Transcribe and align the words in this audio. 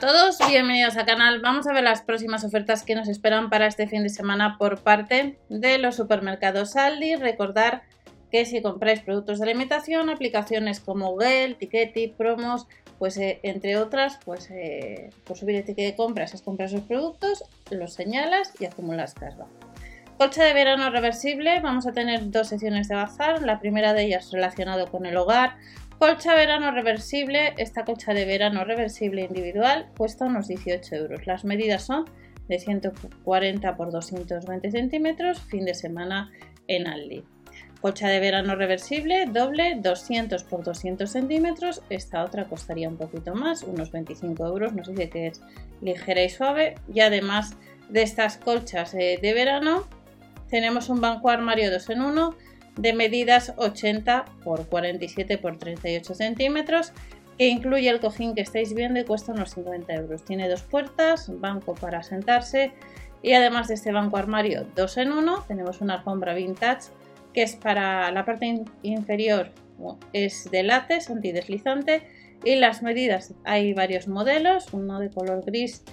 todos, 0.00 0.38
bienvenidos 0.48 0.96
al 0.96 1.04
canal. 1.04 1.42
Vamos 1.42 1.66
a 1.66 1.74
ver 1.74 1.84
las 1.84 2.00
próximas 2.00 2.42
ofertas 2.42 2.84
que 2.84 2.94
nos 2.94 3.06
esperan 3.06 3.50
para 3.50 3.66
este 3.66 3.86
fin 3.86 4.02
de 4.02 4.08
semana 4.08 4.56
por 4.56 4.80
parte 4.80 5.38
de 5.50 5.76
los 5.76 5.96
supermercados 5.96 6.74
Aldi. 6.74 7.16
Recordar 7.16 7.82
que 8.30 8.46
si 8.46 8.62
compráis 8.62 9.00
productos 9.00 9.38
de 9.38 9.44
alimentación, 9.44 10.08
aplicaciones 10.08 10.80
como 10.80 11.10
Google, 11.10 11.54
Tiketi, 11.58 12.08
Promos, 12.08 12.66
pues 12.98 13.18
eh, 13.18 13.40
entre 13.42 13.76
otras, 13.76 14.18
pues 14.24 14.50
eh, 14.50 15.10
por 15.24 15.36
subir 15.36 15.56
el 15.56 15.64
ticket 15.64 15.90
de 15.90 15.96
compras, 15.96 16.32
es 16.32 16.40
comprar 16.40 16.70
esos 16.70 16.80
productos, 16.80 17.44
los 17.70 17.92
señalas 17.92 18.54
y 18.58 18.64
acumulas 18.64 19.12
carga. 19.12 19.44
Colcha 20.16 20.44
de 20.44 20.54
verano 20.54 20.88
reversible, 20.88 21.60
vamos 21.60 21.86
a 21.86 21.92
tener 21.92 22.30
dos 22.30 22.48
secciones 22.48 22.88
de 22.88 22.94
bazar, 22.94 23.42
la 23.42 23.60
primera 23.60 23.92
de 23.92 24.04
ellas 24.04 24.30
relacionado 24.32 24.86
con 24.86 25.04
el 25.04 25.18
hogar, 25.18 25.56
Colcha 26.00 26.34
verano 26.34 26.70
reversible, 26.70 27.52
esta 27.58 27.84
colcha 27.84 28.14
de 28.14 28.24
verano 28.24 28.64
reversible 28.64 29.20
individual 29.20 29.90
cuesta 29.98 30.24
unos 30.24 30.48
18 30.48 30.94
euros. 30.94 31.26
Las 31.26 31.44
medidas 31.44 31.82
son 31.82 32.06
de 32.48 32.58
140 32.58 33.76
por 33.76 33.92
220 33.92 34.70
centímetros, 34.70 35.42
fin 35.42 35.66
de 35.66 35.74
semana 35.74 36.32
en 36.68 36.86
Aldi. 36.86 37.22
Colcha 37.82 38.08
de 38.08 38.18
verano 38.18 38.54
reversible, 38.54 39.26
doble, 39.26 39.76
200 39.78 40.42
por 40.44 40.64
200 40.64 41.10
centímetros. 41.10 41.82
Esta 41.90 42.24
otra 42.24 42.46
costaría 42.46 42.88
un 42.88 42.96
poquito 42.96 43.34
más, 43.34 43.62
unos 43.62 43.92
25 43.92 44.46
euros. 44.46 44.72
Nos 44.72 44.88
dice 44.88 45.10
que 45.10 45.26
es 45.26 45.42
ligera 45.82 46.24
y 46.24 46.30
suave. 46.30 46.76
Y 46.94 47.00
además 47.00 47.58
de 47.90 48.00
estas 48.00 48.38
colchas 48.38 48.94
eh, 48.94 49.18
de 49.20 49.34
verano, 49.34 49.86
tenemos 50.48 50.88
un 50.88 51.02
banco 51.02 51.28
armario 51.28 51.70
2 51.70 51.90
en 51.90 52.00
1 52.00 52.36
de 52.76 52.92
medidas 52.92 53.52
80 53.56 54.24
por 54.44 54.66
47 54.68 55.38
por 55.38 55.58
38 55.58 56.14
centímetros 56.14 56.92
que 57.38 57.48
incluye 57.48 57.88
el 57.88 58.00
cojín 58.00 58.34
que 58.34 58.42
estáis 58.42 58.74
viendo 58.74 59.00
y 59.00 59.04
cuesta 59.04 59.32
unos 59.32 59.52
50 59.52 59.94
euros. 59.94 60.24
Tiene 60.24 60.48
dos 60.48 60.62
puertas, 60.62 61.30
banco 61.40 61.74
para 61.74 62.02
sentarse 62.02 62.72
y 63.22 63.32
además 63.32 63.68
de 63.68 63.74
este 63.74 63.92
banco 63.92 64.16
armario 64.16 64.66
2 64.76 64.96
en 64.98 65.12
1 65.12 65.44
tenemos 65.48 65.80
una 65.80 65.94
alfombra 65.94 66.34
vintage 66.34 66.88
que 67.32 67.42
es 67.42 67.56
para 67.56 68.10
la 68.10 68.24
parte 68.24 68.64
inferior 68.82 69.50
es 70.12 70.50
de 70.50 70.62
látex 70.62 71.10
antideslizante 71.10 72.02
y 72.44 72.56
las 72.56 72.82
medidas 72.82 73.34
hay 73.44 73.74
varios 73.74 74.08
modelos, 74.08 74.72
uno 74.72 74.98
de 74.98 75.10
color 75.10 75.44
gris 75.44 75.84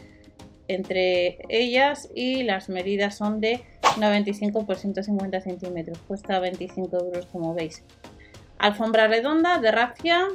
entre 0.67 1.39
ellas 1.49 2.09
y 2.13 2.43
las 2.43 2.69
medidas 2.69 3.17
son 3.17 3.39
de 3.39 3.61
95 3.97 4.65
por 4.65 4.77
150 4.77 5.41
centímetros. 5.41 5.97
Cuesta 6.07 6.39
25 6.39 6.97
euros 6.97 7.25
como 7.27 7.53
veis. 7.53 7.83
Alfombra 8.57 9.07
redonda 9.07 9.59
de 9.59 9.71
rafia. 9.71 10.27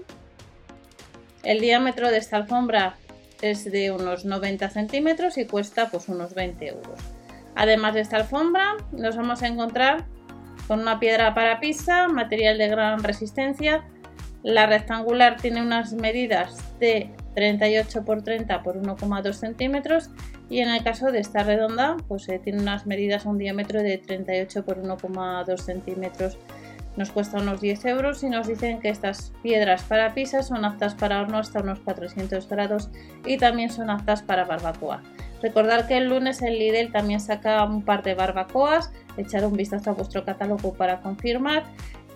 El 1.43 1.61
diámetro 1.61 2.11
de 2.11 2.19
esta 2.19 2.37
alfombra 2.37 2.97
es 3.41 3.65
de 3.65 3.91
unos 3.91 4.25
90 4.25 4.71
centímetros 4.71 5.37
y 5.39 5.47
cuesta 5.47 5.91
pues 5.91 6.09
unos 6.09 6.35
20 6.35 6.69
euros. 6.69 7.01
Además 7.55 7.95
de 7.95 8.01
esta 8.01 8.17
alfombra 8.17 8.77
nos 8.93 9.17
vamos 9.17 9.43
a 9.43 9.49
encontrar 9.49 10.05
con 10.69 10.81
una 10.81 11.01
piedra 11.01 11.35
para 11.35 11.61
pizza, 11.61 12.09
material 12.09 12.59
de 12.59 12.69
gran 12.69 13.03
resistencia. 13.03 13.85
La 14.43 14.67
rectangular 14.67 15.37
tiene 15.41 15.61
unas 15.61 15.93
medidas 15.93 16.79
de 16.79 17.11
38 17.35 18.05
por 18.05 18.23
30 18.23 18.63
por 18.63 18.81
1,2 18.81 19.33
centímetros 19.33 20.11
y 20.49 20.61
en 20.61 20.69
el 20.69 20.83
caso 20.83 21.11
de 21.11 21.21
esta 21.21 21.43
redonda 21.43 21.97
pues 22.09 22.29
eh, 22.29 22.41
tiene 22.43 22.61
unas 22.61 22.87
medidas 22.87 23.25
un 23.25 23.39
diámetro 23.39 23.83
de 23.83 23.99
38 23.99 24.65
por 24.65 24.83
1,2 24.83 25.59
centímetros. 25.59 26.39
Nos 26.97 27.11
cuesta 27.11 27.39
unos 27.39 27.63
10 27.63 27.87
euros 27.87 28.23
y 28.23 28.29
nos 28.29 28.47
dicen 28.47 28.79
que 28.79 28.91
estas 28.91 29.33
piedras 29.43 29.83
para 29.83 30.13
pizza 30.13 30.43
son 30.43 30.67
aptas 30.67 30.95
para 30.95 31.23
horno 31.23 31.39
hasta 31.39 31.61
unos 31.61 31.81
400 31.81 32.47
grados 32.49 32.91
y 33.25 33.39
también 33.39 33.71
son 33.71 33.89
aptas 33.89 34.23
para 34.23 34.45
barbacoa. 34.45 35.03
Recordar 35.43 35.89
que 35.89 35.97
el 35.97 36.09
lunes 36.09 36.43
el 36.43 36.59
Lidl 36.59 36.93
también 36.93 37.19
saca 37.19 37.65
un 37.65 37.83
par 37.83 38.03
de 38.03 38.15
barbacoas, 38.15 38.93
echar 39.17 39.45
un 39.47 39.55
vistazo 39.55 39.91
a 39.91 39.95
vuestro 39.95 40.25
catálogo 40.25 40.75
para 40.75 41.01
confirmar 41.01 41.65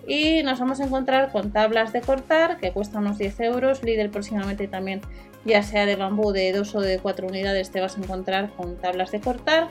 y 0.06 0.42
nos 0.44 0.60
vamos 0.60 0.80
a 0.80 0.84
encontrar 0.84 1.32
con 1.32 1.50
tablas 1.52 1.92
de 1.92 2.00
cortar 2.00 2.58
que 2.58 2.72
cuestan 2.72 3.02
unos 3.02 3.18
10 3.18 3.40
euros. 3.40 3.82
Lidl 3.82 4.10
próximamente 4.10 4.68
también, 4.68 5.00
ya 5.44 5.62
sea 5.62 5.84
de 5.84 5.96
bambú 5.96 6.32
de 6.32 6.52
2 6.52 6.74
o 6.76 6.80
de 6.80 6.98
4 6.98 7.26
unidades, 7.26 7.70
te 7.70 7.80
vas 7.80 7.96
a 7.96 8.00
encontrar 8.00 8.50
con 8.50 8.76
tablas 8.76 9.10
de 9.10 9.20
cortar. 9.20 9.68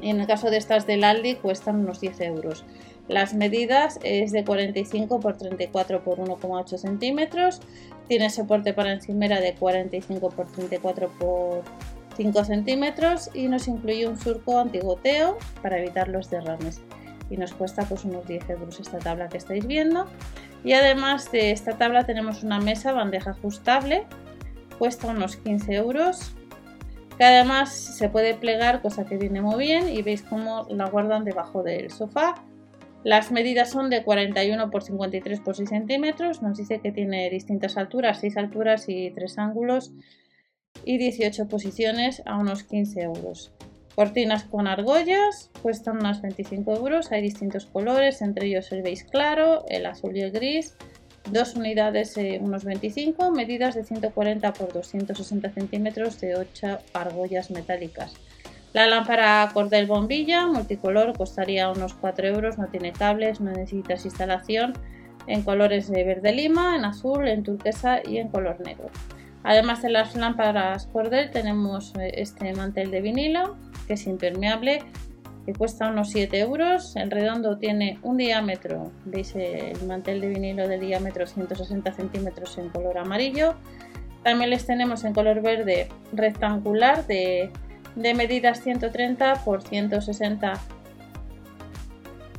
Y 0.00 0.10
en 0.10 0.20
el 0.20 0.26
caso 0.26 0.50
de 0.50 0.56
estas 0.56 0.86
del 0.86 1.04
Aldi 1.04 1.34
cuestan 1.36 1.76
unos 1.76 2.00
10 2.00 2.20
euros. 2.22 2.64
Las 3.06 3.34
medidas 3.34 4.00
es 4.02 4.32
de 4.32 4.44
45 4.44 5.20
por 5.20 5.36
34 5.36 6.02
por 6.02 6.18
1,8 6.18 6.78
centímetros. 6.78 7.60
Tiene 8.08 8.30
soporte 8.30 8.72
para 8.72 8.92
encimera 8.92 9.40
de 9.40 9.54
45 9.54 10.30
por 10.30 10.46
34 10.46 11.10
por 11.18 11.62
5 12.16 12.44
centímetros 12.44 13.30
y 13.34 13.48
nos 13.48 13.68
incluye 13.68 14.06
un 14.06 14.18
surco 14.18 14.58
antigoteo 14.58 15.36
para 15.60 15.78
evitar 15.78 16.08
los 16.08 16.30
derrames 16.30 16.80
y 17.30 17.36
nos 17.36 17.52
cuesta 17.52 17.84
pues 17.84 18.04
unos 18.04 18.26
10 18.26 18.50
euros 18.50 18.80
esta 18.80 18.98
tabla 18.98 19.28
que 19.28 19.38
estáis 19.38 19.66
viendo. 19.66 20.06
Y 20.64 20.72
además 20.72 21.30
de 21.32 21.50
esta 21.50 21.76
tabla 21.78 22.04
tenemos 22.04 22.42
una 22.42 22.58
mesa 22.58 22.92
bandeja 22.92 23.30
ajustable 23.30 24.06
cuesta 24.78 25.08
unos 25.08 25.36
15 25.36 25.74
euros 25.74 26.34
que 27.16 27.24
además 27.24 27.72
se 27.72 28.08
puede 28.08 28.34
plegar 28.34 28.82
cosa 28.82 29.06
que 29.06 29.16
viene 29.16 29.40
muy 29.40 29.56
bien 29.56 29.88
y 29.88 30.02
veis 30.02 30.22
cómo 30.22 30.66
la 30.68 30.88
guardan 30.88 31.24
debajo 31.24 31.62
del 31.62 31.90
sofá. 31.92 32.34
Las 33.04 33.30
medidas 33.30 33.70
son 33.70 33.88
de 33.88 34.02
41 34.02 34.70
por 34.70 34.82
53 34.82 35.40
por 35.40 35.54
6 35.54 35.68
centímetros 35.68 36.42
nos 36.42 36.58
dice 36.58 36.80
que 36.80 36.90
tiene 36.90 37.30
distintas 37.30 37.76
alturas 37.76 38.18
6 38.20 38.36
alturas 38.36 38.88
y 38.88 39.10
3 39.10 39.38
ángulos 39.38 39.92
y 40.84 40.98
18 40.98 41.46
posiciones 41.46 42.22
a 42.26 42.36
unos 42.36 42.64
15 42.64 43.02
euros 43.02 43.52
Cortinas 43.94 44.44
con 44.44 44.66
argollas, 44.66 45.50
cuestan 45.62 45.98
unos 45.98 46.20
25 46.20 46.74
euros, 46.74 47.12
hay 47.12 47.22
distintos 47.22 47.66
colores, 47.66 48.22
entre 48.22 48.48
ellos 48.48 48.72
el 48.72 48.82
beige 48.82 49.06
claro, 49.06 49.64
el 49.68 49.86
azul 49.86 50.16
y 50.16 50.22
el 50.22 50.32
gris, 50.32 50.74
dos 51.30 51.54
unidades 51.54 52.16
eh, 52.16 52.38
unos 52.42 52.64
25, 52.64 53.30
medidas 53.30 53.76
de 53.76 53.84
140 53.84 54.52
por 54.52 54.72
260 54.72 55.50
centímetros 55.50 56.20
de 56.20 56.36
8 56.36 56.78
argollas 56.92 57.50
metálicas. 57.50 58.14
La 58.72 58.88
lámpara 58.88 59.48
cordel 59.54 59.86
bombilla 59.86 60.48
multicolor 60.48 61.16
costaría 61.16 61.70
unos 61.70 61.94
4 61.94 62.26
euros, 62.26 62.58
no 62.58 62.66
tiene 62.66 62.92
cables, 62.92 63.40
no 63.40 63.52
necesitas 63.52 64.04
instalación, 64.04 64.74
en 65.28 65.42
colores 65.42 65.88
de 65.88 66.02
verde 66.02 66.32
lima, 66.32 66.76
en 66.76 66.84
azul, 66.84 67.28
en 67.28 67.44
turquesa 67.44 68.00
y 68.04 68.18
en 68.18 68.28
color 68.28 68.60
negro. 68.60 68.90
Además 69.44 69.82
de 69.82 69.90
las 69.90 70.16
lámparas 70.16 70.86
cordel 70.86 71.30
tenemos 71.30 71.94
eh, 71.96 72.12
este 72.16 72.54
mantel 72.54 72.90
de 72.90 73.02
vinilo 73.02 73.56
que 73.86 73.92
es 73.92 74.06
impermeable, 74.06 74.82
que 75.44 75.52
cuesta 75.52 75.88
unos 75.88 76.10
7 76.10 76.38
euros. 76.40 76.96
El 76.96 77.10
redondo 77.10 77.58
tiene 77.58 77.98
un 78.02 78.16
diámetro, 78.16 78.90
veis 79.04 79.34
el 79.36 79.80
mantel 79.86 80.22
de 80.22 80.28
vinilo 80.28 80.66
de 80.66 80.78
diámetro 80.78 81.26
160 81.26 81.92
centímetros 81.92 82.56
en 82.56 82.70
color 82.70 82.96
amarillo. 82.96 83.54
También 84.22 84.48
les 84.48 84.64
tenemos 84.64 85.04
en 85.04 85.12
color 85.12 85.42
verde 85.42 85.88
rectangular 86.14 87.06
de, 87.06 87.50
de 87.94 88.14
medidas 88.14 88.62
130 88.62 89.42
por 89.44 89.62
160 89.62 90.54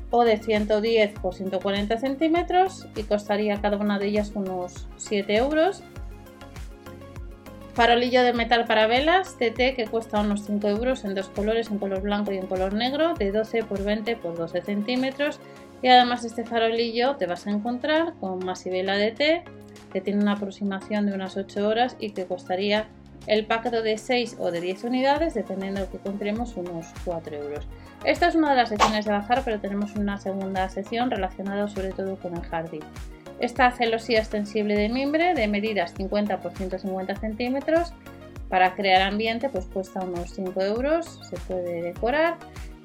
o 0.09 0.23
de 0.23 0.38
110 0.38 1.19
por 1.19 1.35
140 1.35 1.97
centímetros 1.97 2.88
y 2.95 3.03
costaría 3.03 3.61
cada 3.61 3.77
una 3.77 3.99
de 3.99 4.07
ellas 4.07 4.31
unos 4.33 4.88
7 4.97 5.35
euros. 5.35 5.83
Farolillo 7.75 8.24
de 8.24 8.31
metal 8.31 8.63
para 8.63 8.88
velas 8.88 9.36
TT 9.38 9.75
que 9.75 9.86
cuesta 9.91 10.22
unos 10.22 10.46
5 10.46 10.66
euros 10.69 11.03
en 11.03 11.13
dos 11.13 11.28
colores, 11.28 11.69
en 11.69 11.78
color 11.78 12.02
blanco 12.02 12.31
y 12.31 12.38
en 12.38 12.47
color 12.47 12.74
negro, 12.74 13.16
de 13.16 13.34
12 13.34 13.63
por 13.63 13.84
20 13.84 14.16
por 14.16 14.38
12 14.38 14.62
centímetros. 14.62 15.41
Y 15.81 15.90
además 15.90 16.24
este 16.24 16.46
farolillo 16.46 17.18
te 17.18 17.25
vas 17.25 17.46
a 17.47 17.52
encontrar 17.52 18.13
con 18.22 18.40
masivela 18.46 18.96
de 18.96 19.12
té 19.12 19.44
que 19.91 20.00
tiene 20.00 20.22
una 20.22 20.34
aproximación 20.34 21.06
de 21.06 21.16
unas 21.16 21.36
8 21.36 21.68
horas 21.68 21.97
y 22.00 22.12
que 22.12 22.25
costaría 22.25 22.88
el 23.28 23.46
paquete 23.46 23.81
de 23.81 23.97
6 23.97 24.38
o 24.40 24.51
de 24.51 24.62
10 24.62 24.86
unidades, 24.86 25.33
dependiendo 25.33 25.81
de 25.81 25.88
lo 25.88 25.92
que 25.92 25.98
compremos, 25.98 26.56
unos 26.56 26.88
4 27.04 27.36
euros. 27.36 27.68
Esta 28.06 28.28
es 28.30 28.36
una 28.36 28.51
de 28.51 28.56
las 28.56 28.69
secciones 28.69 29.04
de 29.04 29.12
bajar, 29.12 29.42
pero 29.44 29.60
tenemos 29.60 29.94
una 29.95 30.18
segunda 30.18 30.69
sección 30.69 31.12
relacionada 31.12 31.68
sobre 31.68 31.89
todo 31.89 32.16
con 32.16 32.38
el 32.38 32.44
jardín. 32.44 32.83
Esta 33.39 33.71
celosía 33.71 34.19
extensible 34.19 34.75
de 34.75 34.89
mimbre 34.89 35.33
de 35.33 35.47
medidas 35.47 35.93
50 35.95 36.39
por 36.39 36.53
150 36.53 37.15
centímetros 37.15 37.93
para 38.49 38.75
crear 38.75 39.01
ambiente 39.01 39.49
pues 39.49 39.65
cuesta 39.65 40.01
unos 40.01 40.31
5 40.31 40.61
euros, 40.61 41.19
se 41.29 41.37
puede 41.47 41.81
decorar 41.81 42.37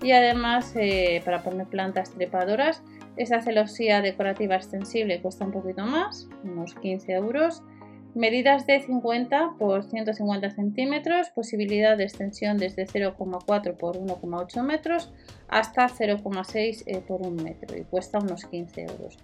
y 0.02 0.12
además 0.12 0.72
eh, 0.74 1.22
para 1.24 1.42
poner 1.42 1.66
plantas 1.66 2.10
trepadoras 2.10 2.82
esa 3.16 3.42
celosía 3.42 4.00
decorativa 4.00 4.56
extensible 4.56 5.20
cuesta 5.20 5.44
un 5.44 5.52
poquito 5.52 5.84
más, 5.84 6.28
unos 6.42 6.74
15 6.74 7.12
euros. 7.12 7.62
Medidas 8.14 8.66
de 8.66 8.80
50 8.80 9.56
por 9.58 9.84
150 9.84 10.50
centímetros, 10.50 11.28
posibilidad 11.30 11.96
de 11.96 12.04
extensión 12.04 12.56
desde 12.56 12.86
0,4 12.86 13.76
por 13.76 13.98
1,8 13.98 14.62
metros 14.62 15.12
hasta 15.48 15.88
0,6 15.88 16.82
eh, 16.86 17.02
por 17.06 17.20
1 17.20 17.42
metro 17.42 17.76
y 17.76 17.82
cuesta 17.82 18.18
unos 18.18 18.46
15 18.46 18.82
euros. 18.82 19.18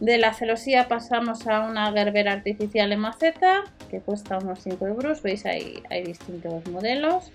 De 0.00 0.18
la 0.18 0.34
celosía 0.34 0.88
pasamos 0.88 1.46
a 1.46 1.60
una 1.60 1.92
gerbera 1.92 2.32
artificial 2.32 2.92
en 2.92 3.00
maceta 3.00 3.64
que 3.90 4.00
cuesta 4.00 4.38
unos 4.38 4.60
5 4.60 4.86
euros. 4.86 5.22
Veis 5.22 5.46
ahí 5.46 5.82
hay 5.90 6.04
distintos 6.04 6.66
modelos. 6.68 7.30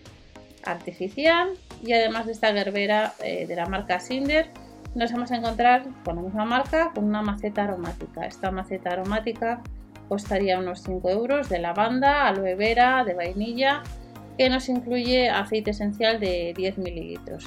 Artificial 0.63 1.49
y 1.81 1.93
además 1.93 2.25
de 2.25 2.33
esta 2.33 2.51
gerbera 2.51 3.13
eh, 3.23 3.47
de 3.47 3.55
la 3.55 3.67
marca 3.67 4.01
Cinder 4.01 4.49
nos 4.95 5.11
vamos 5.13 5.31
a 5.31 5.37
encontrar 5.37 5.85
con 6.03 6.17
la 6.17 6.21
misma 6.23 6.43
marca 6.43 6.91
con 6.93 7.05
una 7.05 7.21
maceta 7.21 7.63
aromática. 7.63 8.25
Esta 8.25 8.51
maceta 8.51 8.91
aromática 8.91 9.61
costaría 10.09 10.59
unos 10.59 10.81
5 10.81 11.09
euros 11.09 11.49
de 11.49 11.59
lavanda, 11.59 12.27
aloe 12.27 12.55
vera, 12.55 13.03
de 13.05 13.13
vainilla 13.13 13.83
que 14.37 14.49
nos 14.49 14.69
incluye 14.69 15.29
aceite 15.29 15.71
esencial 15.71 16.19
de 16.19 16.53
10 16.55 16.77
mililitros. 16.79 17.45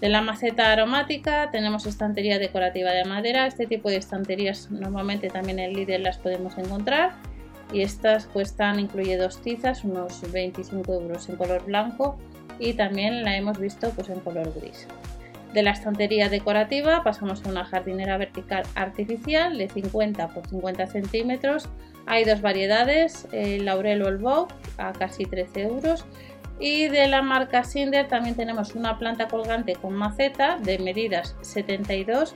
De 0.00 0.10
la 0.10 0.20
maceta 0.20 0.72
aromática 0.72 1.50
tenemos 1.50 1.86
estantería 1.86 2.38
decorativa 2.38 2.90
de 2.90 3.04
madera. 3.04 3.46
Este 3.46 3.66
tipo 3.66 3.88
de 3.88 3.96
estanterías 3.96 4.70
normalmente 4.70 5.28
también 5.28 5.58
en 5.58 5.72
Lidl 5.72 6.02
las 6.02 6.18
podemos 6.18 6.58
encontrar. 6.58 7.14
Y 7.72 7.80
estas 7.80 8.26
cuestan, 8.26 8.78
incluye 8.78 9.16
dos 9.16 9.40
tizas, 9.40 9.84
unos 9.84 10.20
25 10.30 10.92
euros 10.92 11.28
en 11.28 11.36
color 11.36 11.64
blanco 11.64 12.18
y 12.58 12.74
también 12.74 13.24
la 13.24 13.36
hemos 13.36 13.58
visto 13.58 13.90
pues, 13.90 14.08
en 14.08 14.20
color 14.20 14.52
gris. 14.60 14.86
De 15.52 15.62
la 15.62 15.70
estantería 15.70 16.28
decorativa 16.28 17.02
pasamos 17.02 17.44
a 17.44 17.48
una 17.48 17.64
jardinera 17.64 18.18
vertical 18.18 18.64
artificial 18.74 19.56
de 19.56 19.68
50 19.68 20.28
por 20.28 20.46
50 20.46 20.86
centímetros. 20.86 21.68
Hay 22.04 22.24
dos 22.24 22.42
variedades, 22.42 23.26
el 23.32 23.64
laurel 23.64 24.02
o 24.02 24.08
el 24.08 24.18
bog 24.18 24.48
a 24.76 24.92
casi 24.92 25.24
13 25.24 25.62
euros 25.62 26.04
y 26.58 26.88
de 26.88 27.06
la 27.08 27.22
marca 27.22 27.64
Cinder 27.64 28.08
también 28.08 28.34
tenemos 28.34 28.74
una 28.74 28.98
planta 28.98 29.28
colgante 29.28 29.74
con 29.74 29.94
maceta 29.94 30.58
de 30.58 30.78
medidas 30.78 31.36
72 31.42 32.34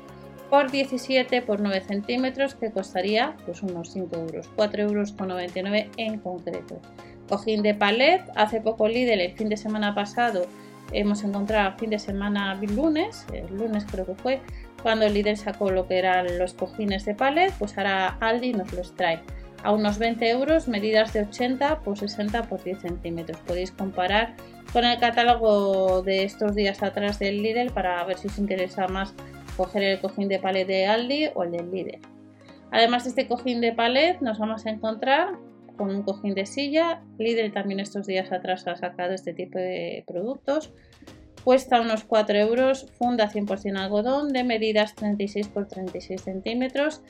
por 0.51 0.71
17 0.71 1.43
por 1.43 1.61
9 1.61 1.81
centímetros 1.81 2.55
que 2.55 2.73
costaría 2.73 3.37
pues 3.47 3.63
unos 3.63 3.93
5 3.93 4.17
euros, 4.17 4.51
4 4.57 4.83
euros 4.83 5.13
con 5.13 5.29
99 5.29 5.91
en 5.97 6.19
concreto. 6.19 6.81
Cojín 7.29 7.63
de 7.63 7.75
palet, 7.75 8.23
hace 8.35 8.61
poco 8.61 8.89
Lidl 8.89 9.21
el 9.21 9.33
fin 9.33 9.49
de 9.49 9.57
semana 9.57 9.95
pasado 9.95 10.47
hemos 10.93 11.23
encontrado 11.23 11.79
fin 11.79 11.91
de 11.91 11.99
semana 11.99 12.55
lunes, 12.55 13.25
el 13.33 13.47
lunes 13.57 13.87
creo 13.91 14.05
que 14.05 14.15
fue, 14.15 14.41
cuando 14.83 15.07
el 15.07 15.15
Lidl 15.15 15.37
sacó 15.37 15.71
lo 15.71 15.87
que 15.87 15.99
eran 15.99 16.39
los 16.39 16.55
cojines 16.55 17.05
de 17.05 17.15
palet, 17.15 17.53
pues 17.59 17.77
ahora 17.79 18.17
Aldi 18.21 18.53
nos 18.53 18.73
los 18.73 18.95
trae 18.95 19.21
a 19.63 19.73
unos 19.73 19.99
20 19.99 20.29
euros, 20.31 20.69
medidas 20.69 21.13
de 21.13 21.23
80 21.23 21.81
por 21.81 21.99
60 21.99 22.45
por 22.45 22.63
10 22.63 22.81
centímetros. 22.81 23.41
Podéis 23.47 23.71
comparar 23.71 24.35
con 24.73 24.85
el 24.85 24.99
catálogo 24.99 26.03
de 26.03 26.25
estos 26.25 26.55
días 26.55 26.83
atrás 26.83 27.19
del 27.19 27.43
Lidl 27.43 27.73
para 27.73 28.03
ver 28.05 28.19
si 28.19 28.29
os 28.29 28.39
interesa 28.39 28.89
más 28.89 29.15
coger 29.57 29.83
el 29.83 30.01
cojín 30.01 30.29
de 30.29 30.39
palet 30.39 30.67
de 30.67 30.87
Aldi 30.87 31.31
o 31.35 31.43
el 31.43 31.53
del 31.53 31.71
Lidl. 31.71 31.99
Además 32.71 33.05
de 33.05 33.11
este 33.11 33.27
cojín 33.27 33.61
de 33.61 33.73
palet, 33.73 34.21
nos 34.21 34.39
vamos 34.39 34.65
a 34.67 34.71
encontrar 34.71 35.35
con 35.77 35.91
un 35.91 36.03
cojín 36.03 36.35
de 36.35 36.47
silla. 36.47 37.03
Lidl 37.19 37.53
también 37.53 37.81
estos 37.81 38.07
días 38.07 38.31
atrás 38.33 38.67
ha 38.69 38.77
sacado 38.77 39.13
este 39.13 39.35
tipo 39.35 39.59
de 39.59 40.05
productos. 40.07 40.73
Cuesta 41.45 41.81
unos 41.81 42.05
4 42.05 42.37
euros, 42.39 42.87
funda 42.99 43.31
100% 43.31 43.79
algodón 43.79 44.33
de 44.33 44.45
medidas 44.45 44.95
36 44.95 45.49
por 45.49 45.67
36 45.67 46.21
centímetros 46.21 47.01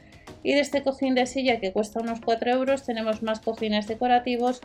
y 0.43 0.55
de 0.55 0.61
este 0.61 0.83
cojín 0.83 1.15
de 1.15 1.27
silla 1.27 1.59
que 1.59 1.73
cuesta 1.73 2.01
unos 2.01 2.21
4 2.25 2.51
euros 2.53 2.85
tenemos 2.85 3.23
más 3.23 3.41
cojines 3.41 3.89
decorativos, 3.89 4.61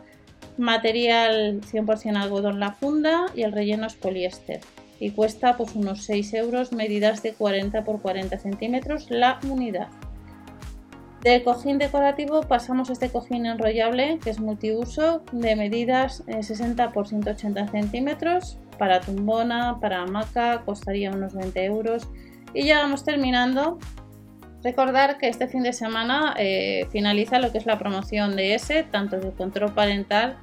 material 0.58 1.62
100% 1.62 2.16
algodón 2.16 2.60
la 2.60 2.74
funda 2.74 3.26
y 3.36 3.42
el 3.42 3.52
relleno 3.52 3.88
es 3.88 3.96
poliéster. 3.96 4.62
Y 5.00 5.12
cuesta 5.12 5.58
pues 5.58 5.76
unos 5.76 6.04
6 6.06 6.34
euros, 6.36 6.72
medidas 6.72 7.24
de 7.24 7.34
40 7.34 7.84
por 7.84 8.02
40 8.02 8.38
centímetros 8.38 9.10
la 9.10 9.40
unidad. 9.50 9.88
Del 11.26 11.42
cojín 11.42 11.80
decorativo 11.80 12.42
pasamos 12.42 12.92
a 12.92 12.94
este 12.94 13.10
cojín 13.10 13.48
enrollable 13.48 14.20
que 14.24 14.30
es 14.30 14.40
multiuso 14.40 15.24
de 15.32 15.56
medidas 15.56 16.24
60 16.40 16.84
eh, 16.84 16.90
por 16.94 17.08
180 17.08 17.68
centímetros. 17.70 18.60
Para 18.78 19.02
tumbona, 19.02 19.80
para 19.82 20.04
hamaca 20.04 20.62
costaría 20.66 21.10
unos 21.10 21.34
20 21.34 21.66
euros. 21.66 22.08
Y 22.54 22.68
ya 22.68 22.82
vamos 22.82 23.04
terminando 23.04 23.80
Recordar 24.64 25.18
que 25.18 25.28
este 25.28 25.48
fin 25.48 25.64
de 25.64 25.74
semana 25.74 26.36
eh, 26.38 26.88
finaliza 26.92 27.40
lo 27.40 27.52
que 27.52 27.58
es 27.58 27.66
la 27.66 27.80
promoción 27.80 28.36
de 28.36 28.56
S, 28.56 28.84
tanto 28.92 29.20
de 29.20 29.32
control 29.32 29.74
parental 29.74 30.38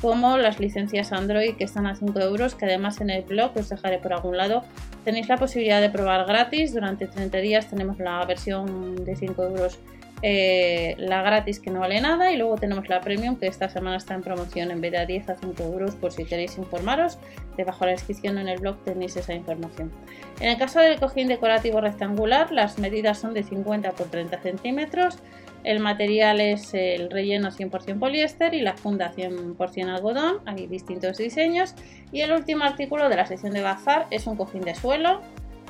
como 0.00 0.38
las 0.38 0.58
licencias 0.60 1.12
Android 1.12 1.56
que 1.56 1.64
están 1.64 1.86
a 1.86 1.94
5 1.94 2.18
euros, 2.20 2.54
que 2.54 2.64
además 2.64 3.00
en 3.02 3.10
el 3.10 3.22
blog 3.22 3.52
os 3.56 3.68
dejaré 3.68 3.98
por 3.98 4.14
algún 4.14 4.36
lado. 4.36 4.64
Tenéis 5.04 5.28
la 5.28 5.36
posibilidad 5.36 5.80
de 5.80 5.90
probar 5.90 6.26
gratis, 6.26 6.72
durante 6.72 7.06
30 7.06 7.38
días 7.38 7.68
tenemos 7.68 7.98
la 7.98 8.24
versión 8.24 9.04
de 9.04 9.16
5 9.16 9.42
euros 9.42 9.78
eh, 10.22 10.96
la 10.98 11.22
gratis 11.22 11.60
que 11.60 11.70
no 11.70 11.80
vale 11.80 12.00
nada 12.00 12.30
y 12.30 12.36
luego 12.36 12.56
tenemos 12.56 12.88
la 12.88 13.00
premium 13.00 13.36
que 13.36 13.46
esta 13.46 13.68
semana 13.70 13.96
está 13.96 14.14
en 14.14 14.22
promoción 14.22 14.70
en 14.70 14.80
vez 14.80 14.92
de 14.92 14.98
a 14.98 15.06
10 15.06 15.30
a 15.30 15.34
5 15.36 15.62
euros 15.62 15.94
por 15.94 16.12
si 16.12 16.24
queréis 16.24 16.58
informaros. 16.58 17.18
Debajo 17.56 17.80
de 17.80 17.86
la 17.86 17.92
descripción 17.92 18.38
en 18.38 18.48
el 18.48 18.60
blog 18.60 18.82
tenéis 18.84 19.16
esa 19.16 19.32
información. 19.32 19.90
En 20.40 20.50
el 20.50 20.58
caso 20.58 20.80
del 20.80 21.00
cojín 21.00 21.28
decorativo 21.28 21.80
rectangular 21.80 22.52
las 22.52 22.78
medidas 22.78 23.18
son 23.18 23.32
de 23.32 23.42
50 23.42 23.92
por 23.92 24.08
30 24.08 24.40
centímetros. 24.40 25.18
El 25.64 25.80
material 25.80 26.40
es 26.40 26.72
el 26.72 27.10
relleno 27.10 27.50
100% 27.50 27.98
poliéster 27.98 28.54
y 28.54 28.60
la 28.60 28.76
funda 28.76 29.12
100% 29.14 29.88
algodón. 29.88 30.38
Hay 30.46 30.66
distintos 30.66 31.18
diseños. 31.18 31.74
Y 32.12 32.22
el 32.22 32.32
último 32.32 32.64
artículo 32.64 33.08
de 33.08 33.16
la 33.16 33.26
sección 33.26 33.52
de 33.52 33.60
bazar 33.60 34.06
es 34.10 34.26
un 34.26 34.36
cojín 34.36 34.62
de 34.62 34.74
suelo 34.74 35.20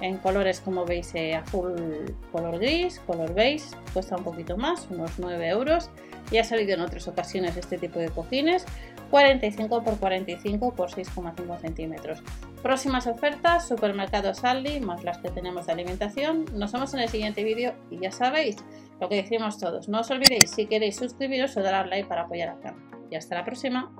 en 0.00 0.16
colores 0.18 0.60
como 0.60 0.84
veis 0.84 1.14
eh, 1.14 1.34
azul, 1.34 2.14
color 2.32 2.58
gris, 2.58 3.00
color 3.06 3.34
beige, 3.34 3.66
cuesta 3.92 4.16
un 4.16 4.24
poquito 4.24 4.56
más, 4.56 4.88
unos 4.90 5.18
9 5.18 5.48
euros. 5.48 5.90
Ya 6.30 6.42
ha 6.42 6.44
salido 6.44 6.74
en 6.74 6.80
otras 6.80 7.08
ocasiones 7.08 7.56
este 7.56 7.76
tipo 7.76 7.98
de 7.98 8.08
cojines, 8.08 8.64
45 9.10 9.82
por 9.82 9.98
45 9.98 10.74
por 10.74 10.90
6,5 10.90 11.60
centímetros. 11.60 12.22
Próximas 12.62 13.06
ofertas, 13.06 13.66
supermercados 13.66 14.44
Aldi, 14.44 14.80
más 14.80 15.02
las 15.02 15.18
que 15.18 15.30
tenemos 15.30 15.66
de 15.66 15.72
alimentación. 15.72 16.44
Nos 16.54 16.72
vemos 16.72 16.94
en 16.94 17.00
el 17.00 17.08
siguiente 17.08 17.42
vídeo 17.42 17.74
y 17.90 17.98
ya 17.98 18.12
sabéis 18.12 18.56
lo 19.00 19.08
que 19.08 19.16
decimos 19.16 19.58
todos. 19.58 19.88
No 19.88 20.00
os 20.00 20.10
olvidéis, 20.10 20.50
si 20.50 20.66
queréis 20.66 20.96
suscribiros 20.96 21.56
o 21.56 21.62
dar 21.62 21.74
al 21.74 21.90
like 21.90 22.08
para 22.08 22.22
apoyar 22.22 22.50
al 22.50 22.60
canal. 22.60 22.80
Y 23.10 23.16
hasta 23.16 23.34
la 23.34 23.44
próxima. 23.44 23.92